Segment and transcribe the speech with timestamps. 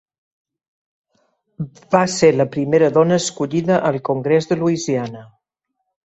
[1.95, 5.23] Va ser la primera dona escollida al Congrés de Louisiana.